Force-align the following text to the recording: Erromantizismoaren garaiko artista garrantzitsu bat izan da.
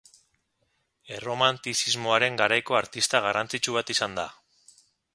Erromantizismoaren 1.17 2.41
garaiko 2.41 2.81
artista 2.83 3.23
garrantzitsu 3.29 3.81
bat 3.81 3.97
izan 3.99 4.21
da. 4.23 4.29